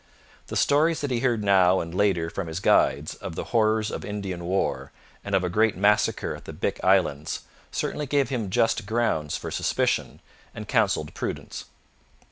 The 0.47 0.55
stories 0.55 1.01
that 1.01 1.11
he 1.11 1.19
heard 1.19 1.43
now 1.43 1.79
and 1.79 1.93
later 1.93 2.31
from 2.31 2.47
his 2.47 2.59
guides 2.59 3.13
of 3.13 3.35
the 3.35 3.43
horrors 3.53 3.91
of 3.91 4.03
Indian 4.03 4.45
war 4.45 4.91
and 5.23 5.35
of 5.35 5.43
a 5.43 5.47
great 5.47 5.77
massacre 5.77 6.33
at 6.35 6.45
the 6.45 6.53
Bic 6.53 6.83
Islands 6.83 7.41
certainly 7.69 8.07
gave 8.07 8.29
him 8.29 8.49
just 8.49 8.87
grounds 8.87 9.37
for 9.37 9.51
suspicion 9.51 10.19
and 10.55 10.67
counselled 10.67 11.13
prudence. 11.13 11.65